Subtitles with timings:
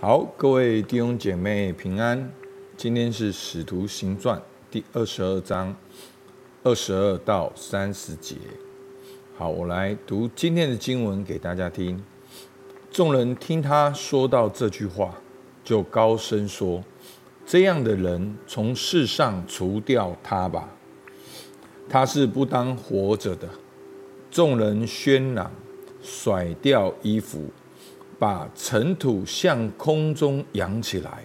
[0.00, 2.32] 好，各位弟兄姐妹平安。
[2.76, 4.38] 今天是《使徒行传》
[4.70, 5.74] 第二十二章
[6.62, 8.36] 二十二到三十节。
[9.36, 12.00] 好，我来读今天的经文给大家听。
[12.92, 15.12] 众人听他说到这句话，
[15.64, 16.84] 就高声说
[17.44, 20.68] ：“这样的人从世上除掉他吧，
[21.88, 23.48] 他是不当活着的。”
[24.30, 25.50] 众人喧嚷，
[26.00, 27.50] 甩掉衣服。
[28.18, 31.22] 把尘土向空中扬起来，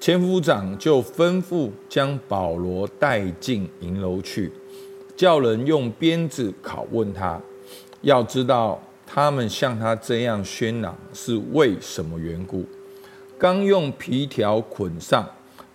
[0.00, 4.50] 千夫长就吩咐将保罗带进营楼去，
[5.16, 7.40] 叫人用鞭子拷问他，
[8.00, 12.64] 要知道他们像他这样喧嚷是为什么缘故。
[13.38, 15.28] 刚用皮条捆上，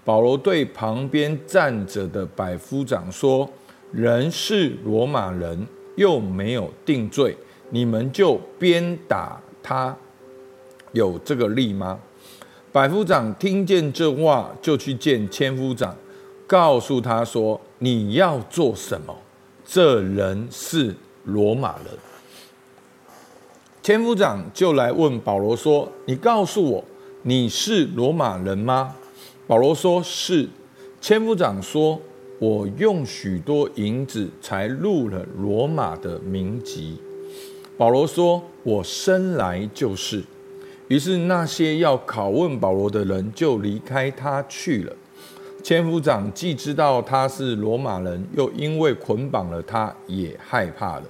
[0.03, 3.49] 保罗对旁边站着的百夫长说
[3.93, 7.37] ：“人是罗马人，又没有定罪，
[7.69, 9.95] 你们就鞭打他。”
[10.97, 11.97] 有这个力吗？
[12.73, 15.95] 百夫长听见这话，就去见千夫长，
[16.45, 19.15] 告诉他说：“你要做什么？
[19.65, 21.85] 这人是罗马人。”
[23.81, 26.83] 千夫长就来问保罗说：“你告诉我，
[27.23, 28.95] 你是罗马人吗？”
[29.47, 30.49] 保罗说：“是。”
[30.99, 31.99] 千夫长说
[32.37, 36.97] ：“我用许多银子才入了罗马的名籍。”
[37.77, 40.21] 保罗说：“我生来就是。”
[40.87, 44.93] 于是那些要拷问保罗的人就离开他去了。
[45.61, 51.03] 千夫长既知道他是罗马人，又因为捆绑了他，也害怕了。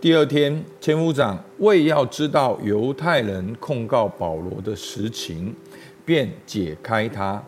[0.00, 5.52] 第二天，千夫长为要知道犹太人控告保罗的实情，
[6.04, 7.42] 便解开他，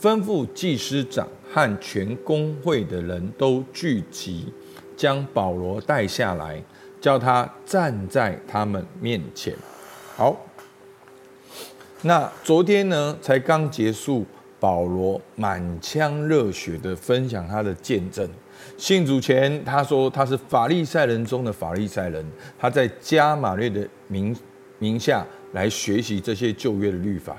[0.00, 4.52] 吩咐祭司长和全公会的人都聚集，
[4.96, 6.60] 将保罗带下来，
[7.00, 9.54] 叫他站在他们面前。
[10.16, 10.47] 好。
[12.02, 14.24] 那昨天呢，才刚结束，
[14.60, 18.28] 保罗满腔热血的分享他的见证。
[18.76, 22.24] 信主前，他说他是法利赛人中的法利赛人，
[22.56, 24.34] 他在加马略的名
[24.78, 27.36] 名下来学习这些旧约的律法。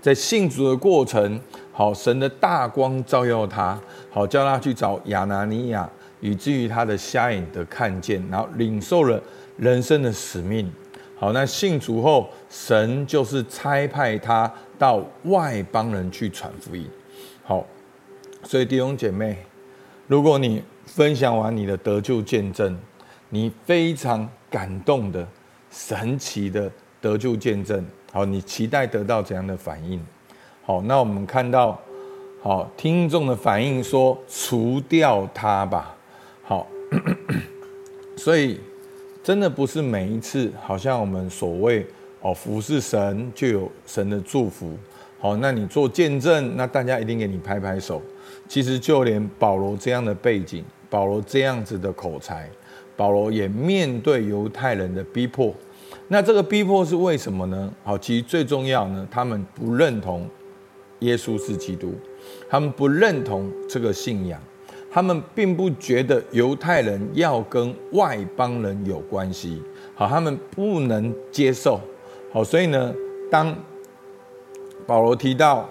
[0.00, 1.38] 在信主的过程，
[1.70, 3.78] 好，神的大光照耀他，
[4.10, 5.86] 好叫他去找亚拿尼亚，
[6.20, 9.22] 以至于他的瞎眼得看见，然后领受了
[9.58, 10.72] 人生的使命。
[11.20, 14.48] 好，那信主后，神就是差派他
[14.78, 16.88] 到外邦人去传福音。
[17.42, 17.66] 好，
[18.44, 19.36] 所以弟兄姐妹，
[20.06, 22.78] 如果你分享完你的得救见证，
[23.30, 25.26] 你非常感动的、
[25.72, 26.70] 神奇的
[27.00, 30.00] 得救见证，好，你期待得到怎样的反应？
[30.64, 31.76] 好，那我们看到，
[32.40, 35.96] 好，听众的反应说：除掉他吧。
[36.44, 36.64] 好，
[38.16, 38.60] 所以。
[39.28, 41.86] 真的不是每一次，好像我们所谓
[42.22, 44.72] 哦服侍神就有神的祝福。
[45.20, 48.00] 好，那你做见证，那大家一定给你拍拍手。
[48.48, 52.48] 其实就连保罗这样的背景，保罗这样子的口才，
[52.96, 55.54] 保罗也面对犹太人的逼迫。
[56.06, 57.70] 那这个逼迫是为什么呢？
[57.84, 60.26] 好，其实最重要呢，他们不认同
[61.00, 61.92] 耶稣是基督，
[62.48, 64.40] 他们不认同这个信仰。
[64.98, 69.62] 他们并不觉得犹太人要跟外邦人有关系，
[69.94, 71.80] 好，他们不能接受，
[72.32, 72.92] 好，所以呢，
[73.30, 73.54] 当
[74.88, 75.68] 保罗提到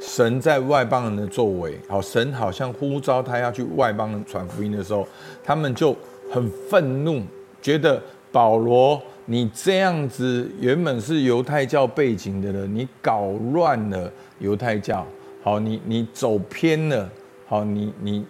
[0.00, 5.06] 神在外邦人的作为，好，神好像呼召他要去外邦人传福音的时候，
[5.44, 5.94] 他们就
[6.32, 7.22] 很愤怒，
[7.60, 8.02] 觉得
[8.32, 15.06] 保罗你这样子原本是犹太教背景的人，你搞乱了犹太教，
[15.42, 17.06] 好，你你走偏了，
[17.46, 18.24] 好，你你。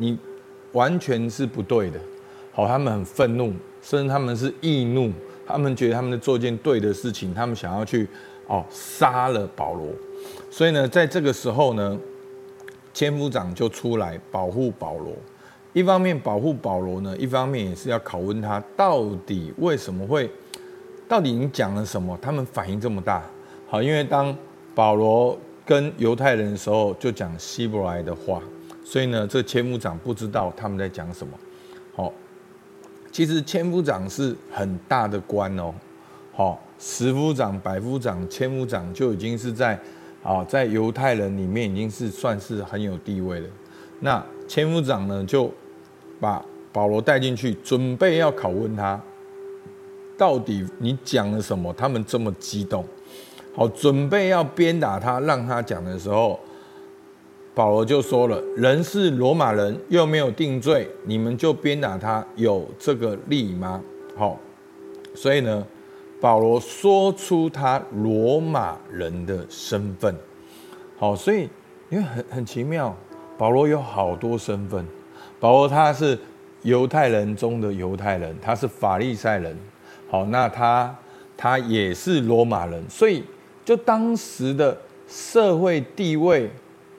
[0.00, 0.18] 你
[0.72, 2.00] 完全是不对的，
[2.52, 3.52] 好，他们很愤怒，
[3.82, 5.12] 甚至他们是易怒，
[5.46, 8.08] 他们觉得他们在做一件对的事情，他们想要去
[8.46, 9.88] 哦杀了保罗，
[10.50, 11.98] 所以呢，在这个时候呢，
[12.94, 15.12] 千夫长就出来保护保罗，
[15.74, 20.30] 一方面保护保罗呢，一方面也是要拷问他到底为什么会，
[21.06, 23.22] 到底你讲了什么，他们反应这么大，
[23.68, 24.34] 好，因为当
[24.74, 28.40] 保罗跟犹太人的时候，就讲希伯来的话。
[28.90, 31.32] 所以呢，这千夫长不知道他们在讲什么。
[31.94, 32.12] 好，
[33.12, 35.72] 其实千夫长是很大的官哦。
[36.32, 39.78] 好，十夫长、百夫长、千夫长就已经是在
[40.24, 43.48] 啊，在犹太人里面已经是算是很有地位了。
[44.00, 45.48] 那千夫长呢，就
[46.18, 49.00] 把保罗带进去，准备要拷问他，
[50.18, 51.72] 到底你讲了什么？
[51.74, 52.84] 他们这么激动，
[53.54, 56.40] 好，准备要鞭打他，让他讲的时候。
[57.54, 63.82] 保罗就说了：“人是罗马人，又没有定罪，你们就鞭打他，有这个例吗？”
[64.16, 64.38] 好，
[65.14, 65.66] 所以呢，
[66.20, 70.14] 保罗说出他罗马人的身份。
[70.96, 71.48] 好，所以
[71.88, 72.96] 因为很很奇妙，
[73.36, 74.86] 保罗有好多身份。
[75.40, 76.18] 保罗他是
[76.62, 79.56] 犹太人中的犹太人，他是法利赛人。
[80.08, 80.94] 好，那他
[81.36, 83.24] 他也是罗马人，所以
[83.64, 84.76] 就当时的
[85.08, 86.50] 社会地位、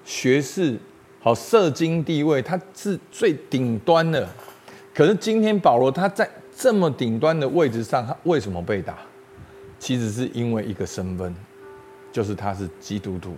[0.03, 0.77] 学士、
[1.19, 4.27] 好社经地位，他是最顶端的。
[4.93, 8.97] 可是今天保罗他在这么顶端的位置上，他为什么被打？
[9.79, 11.33] 其实是因为一个身份，
[12.11, 13.35] 就是他是基督徒，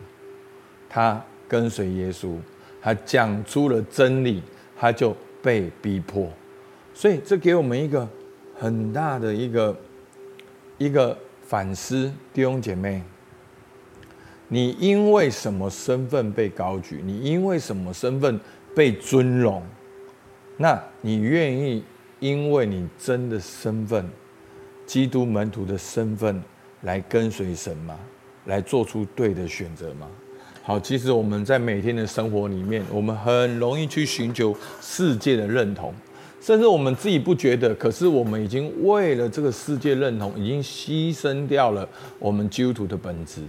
[0.90, 2.36] 他跟随耶稣，
[2.82, 4.42] 他讲出了真理，
[4.78, 6.28] 他就被逼迫。
[6.94, 8.08] 所以这给我们一个
[8.58, 9.78] 很大的一个
[10.78, 13.02] 一个反思，弟兄姐妹，
[14.48, 17.02] 你因为什么身份被高举？
[17.04, 18.40] 你因为什么身份
[18.76, 19.64] 被尊荣？
[20.58, 21.84] 那你愿意
[22.20, 24.08] 因为你真的身份，
[24.86, 26.42] 基督门徒的身份
[26.82, 27.98] 来跟随神吗？
[28.46, 30.08] 来做出对的选择吗？
[30.62, 35.94] 好，其实我们在每天的生活里面，我们很容易去寻求世界的认同，
[36.40, 41.88] 甚至我们自己不觉得，可是我们已经为了这个世界认同，已经牺牲掉了
[42.20, 43.42] 我们基督徒的本质。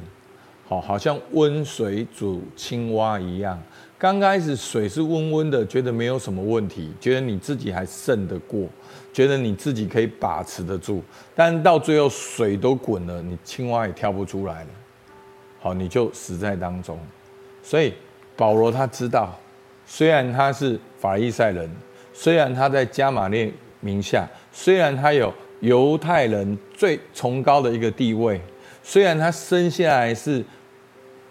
[0.66, 3.62] 好，好像温水煮青蛙一样。
[3.98, 8.66] 刚开始水是温温的，觉得没有什么问题，觉得你自己还胜得过，
[9.12, 11.02] 觉得你自己可以把持得住。
[11.34, 14.68] 但到最后水都滚了，你青蛙也跳不出来了。
[15.60, 16.98] 好，你就死在当中。
[17.62, 17.94] 所以
[18.34, 19.38] 保罗他知道，
[19.86, 21.70] 虽然他是法利赛人，
[22.12, 28.40] 虽然他在加玛列名下，虽然他有犹太人最崇高的一个地位。
[28.86, 30.44] 虽然他生下来是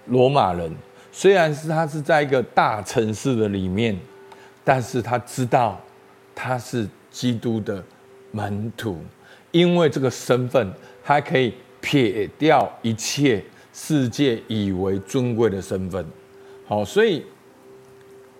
[0.07, 0.75] 罗马人，
[1.11, 3.97] 虽然是他是在一个大城市的里面，
[4.63, 5.79] 但是他知道
[6.33, 7.81] 他是基督的
[8.31, 8.97] 门徒，
[9.51, 10.73] 因为这个身份，
[11.03, 16.03] 他可以撇掉一切世界以为尊贵的身份。
[16.65, 17.23] 好，所以，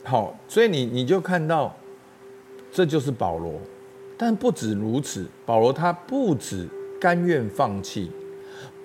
[0.03, 1.75] 好，所以你你就看到，
[2.71, 3.61] 这就是保罗。
[4.17, 6.67] 但不止如此，保罗他不止
[6.99, 8.09] 甘愿放弃。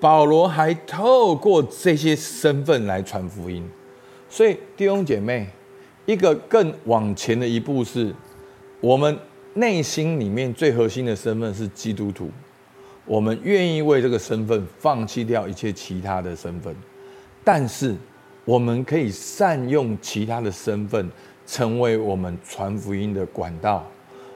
[0.00, 3.68] 保罗还透过这些身份来传福音，
[4.28, 5.48] 所以弟兄姐妹，
[6.06, 8.14] 一个更往前的一步是，
[8.80, 9.18] 我们
[9.54, 12.30] 内心里面最核心的身份是基督徒，
[13.04, 16.74] 我们愿意为这个身份放弃掉一切其他的身份，
[17.42, 17.96] 但是
[18.44, 21.10] 我们可以善用其他的身份，
[21.44, 23.84] 成为我们传福音的管道，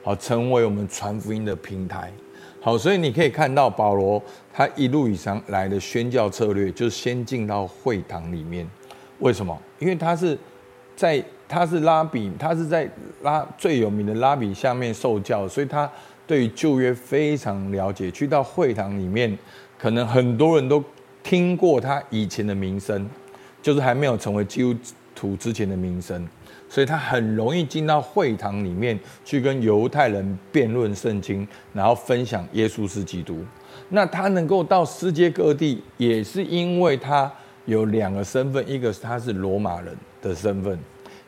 [0.02, 2.12] 好，成为我们传福音的平台。
[2.64, 4.22] 好，所以你可以看到保罗
[4.54, 8.64] 他一路以上来的宣教策略，就是先进到会堂里面。
[9.18, 9.60] 为什么？
[9.80, 10.38] 因为他是
[10.94, 12.88] 在他是拉比，他是在
[13.22, 15.90] 拉最有名的拉比下面受教，所以他
[16.24, 18.08] 对于旧约非常了解。
[18.12, 19.36] 去到会堂里面，
[19.76, 20.80] 可能很多人都
[21.24, 23.10] 听过他以前的名声，
[23.60, 24.78] 就是还没有成为基督
[25.16, 26.24] 徒之前的名声。
[26.68, 33.44] 所以他很容易进到会堂里面去跟犹太人辩论圣经，然后分享耶稣是基督。
[33.90, 37.30] 那他能够到世界各地，也是因为他
[37.66, 40.78] 有两个身份：一个是他是罗马人的身份，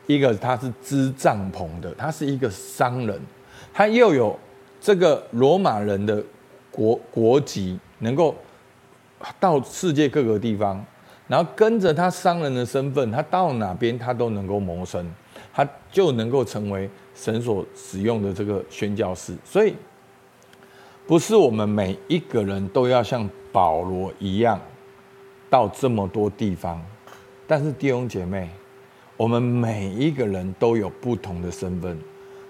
[0.07, 3.19] 一个他是支帐篷的，他是一个商人。
[3.73, 4.37] 他又有
[4.81, 6.23] 这个罗马人的
[6.71, 8.35] 国国籍，能够
[9.39, 10.83] 到世界各个地方，
[11.27, 15.05] 然后跟着他商人的身份，他到哪边他都能够谋生。
[15.53, 19.73] 他就能够成为神所使用的这个宣教士，所以
[21.07, 24.59] 不是我们每一个人都要像保罗一样
[25.49, 26.81] 到这么多地方，
[27.47, 28.49] 但是弟兄姐妹，
[29.15, 31.97] 我们每一个人都有不同的身份。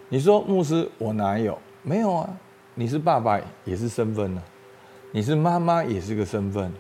[0.09, 1.55] 你说牧师，我哪有？
[1.83, 2.27] 没有啊，
[2.73, 4.41] 你是爸爸也是身份呢，
[5.11, 6.73] 你是妈妈也是个身份，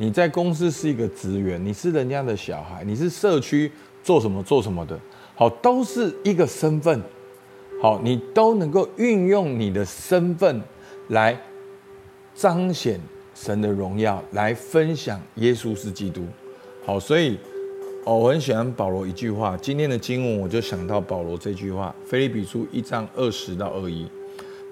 [0.00, 3.70] 你在公司是一个职员，你是人家的小孩，你是社区
[4.02, 4.98] 做什么做什么的。
[5.34, 6.98] 好，都是一个身份。
[7.82, 10.58] 好，你都能够运用你的身份
[11.08, 11.38] 来
[12.34, 12.98] 彰显
[13.34, 16.24] 神的荣耀，来分享耶稣是基督。
[16.86, 17.38] 好，所以，
[18.06, 19.54] 我很喜欢保罗一句话。
[19.58, 24.06] 今天的经文我就想到保罗这句话：腓立比书一章二十到二一，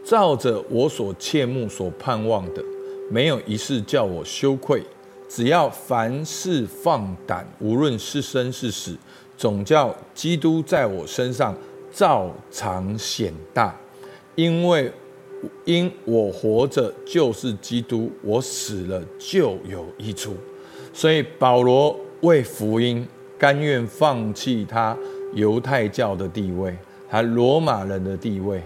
[0.03, 2.65] 照着我所切慕所盼望的，
[3.11, 4.83] 没有一事叫我羞愧。
[5.29, 8.97] 只要凡事放胆，无论是生是死。
[9.37, 11.55] 总叫基督在我身上
[11.93, 13.79] 照常显大，
[14.35, 14.91] 因为
[15.65, 20.35] 因我活着就是基督，我死了就有益处。
[20.93, 23.07] 所以保罗为福音
[23.39, 24.97] 甘愿放弃他
[25.35, 26.77] 犹太教的地位，
[27.09, 28.61] 他罗马人的地位。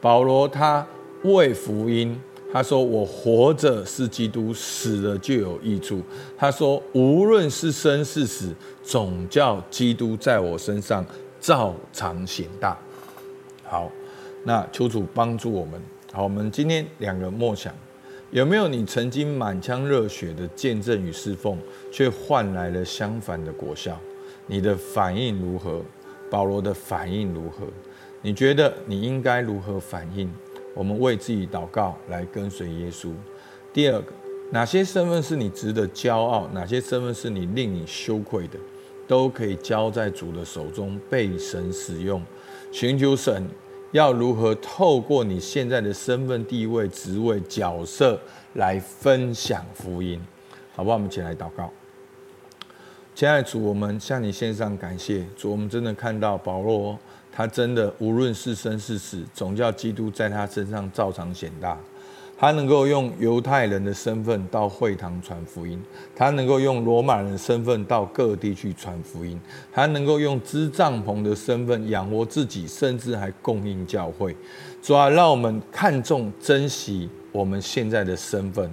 [0.00, 0.86] 保罗他
[1.24, 2.18] 为福音，
[2.54, 6.00] 他说：“我活着是基督，死了就有益处。”
[6.38, 11.04] 他说：“无论是生是死，总叫基督在我身上
[11.40, 12.78] 照常显大。”
[13.66, 13.90] 好，
[14.44, 15.82] 那求主帮助我们。
[16.12, 17.74] 好，我们今天两个默想，
[18.30, 21.58] 有没有你曾经满腔热血的见证与侍奉，
[21.90, 23.98] 却换来了相反的果效？
[24.46, 25.82] 你的反应如何？
[26.30, 27.66] 保罗的反应如何？
[28.22, 30.32] 你觉得你应该如何反应？
[30.74, 33.10] 我们为自己祷告，来跟随耶稣。
[33.72, 34.12] 第二个，
[34.50, 36.48] 哪些身份是你值得骄傲？
[36.52, 38.58] 哪些身份是你令你羞愧的？
[39.06, 42.22] 都可以交在主的手中，被神使用。
[42.72, 43.46] 寻求神
[43.92, 48.18] 要如何透过你现在的身份、地位、职位、角色
[48.54, 50.20] 来分享福音，
[50.74, 50.96] 好不好？
[50.96, 51.70] 我们一起来祷告。
[53.14, 55.24] 亲爱的主，我们向你献上感谢。
[55.36, 56.98] 主，我们真的看到保罗。
[57.36, 61.76] 他真的无论是生是死，总叫基督在他身上照常显大。
[62.36, 65.80] 他能够用犹太人的身份到会堂传福音，
[66.16, 69.40] 他能够用罗马人的身份到各地去传福音，
[69.72, 74.36] 他能够用支帐篷的身份养活自己，甚至还供应教会。
[74.82, 78.68] 主啊，让我们看重、珍惜我们现在的身份。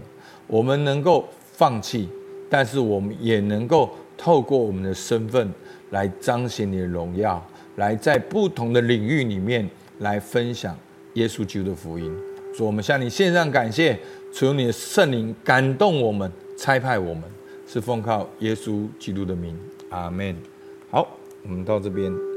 [0.48, 2.10] 我们能够放弃，
[2.50, 5.50] 但是我们也能够透过我们的身份
[5.91, 7.41] 来彰显你的荣耀。
[7.82, 9.68] 来在不同的领域里面
[10.02, 10.78] 来分享
[11.16, 12.16] 耶稣基督的福音，
[12.56, 13.98] 主，我们向你献上感谢，
[14.32, 17.24] 求你的圣灵感动我们，差派我们，
[17.68, 19.58] 是奉靠耶稣基督的名，
[19.90, 20.36] 阿门。
[20.92, 22.31] 好，我们到这边。